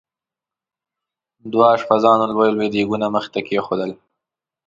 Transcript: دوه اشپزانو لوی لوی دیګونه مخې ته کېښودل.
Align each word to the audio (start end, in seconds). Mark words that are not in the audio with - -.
دوه 1.51 1.65
اشپزانو 1.75 2.25
لوی 2.31 2.49
لوی 2.55 2.67
دیګونه 2.73 3.07
مخې 3.13 3.29
ته 3.33 3.39
کېښودل. 3.47 3.91